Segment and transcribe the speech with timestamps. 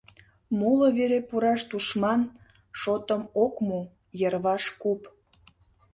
[0.59, 2.21] Моло вере пураш тушман
[2.79, 3.79] шотым ок му:
[4.19, 5.01] йырваш куп.